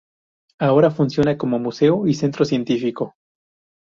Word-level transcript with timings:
Ahora 0.59 0.89
funciona 0.89 1.37
como 1.37 1.59
museo 1.59 2.07
y 2.07 2.15
centro 2.15 2.43
científico. 2.43 3.13